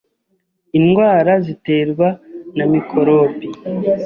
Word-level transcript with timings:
indwara 0.77 1.33
ziterwa 1.45 2.07
na 2.57 2.65
mikorobi 2.73 3.47